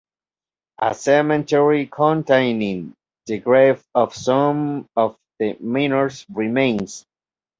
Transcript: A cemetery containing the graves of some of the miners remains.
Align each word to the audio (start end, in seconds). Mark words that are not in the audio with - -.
A 0.79 0.95
cemetery 0.95 1.85
containing 1.85 2.95
the 3.27 3.37
graves 3.37 3.83
of 3.93 4.15
some 4.15 4.89
of 4.97 5.15
the 5.37 5.55
miners 5.59 6.25
remains. 6.33 7.05